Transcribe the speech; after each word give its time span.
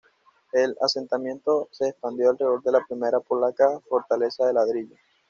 El 0.51 0.75
asentamiento 0.81 1.67
se 1.69 1.89
expandió 1.89 2.31
alrededor 2.31 2.63
de 2.63 2.71
la 2.71 2.83
primera 2.89 3.19
polaca 3.19 3.79
fortaleza 3.87 4.47
de 4.47 4.53
ladrillo. 4.53 4.95